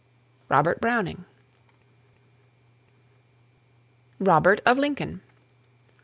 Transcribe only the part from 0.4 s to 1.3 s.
ROBERT BROWNING.